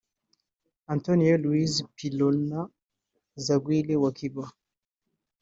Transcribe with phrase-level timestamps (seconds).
[0.95, 2.67] Antonio Louis Pubillones
[3.39, 4.43] Izaguirre wa Cuba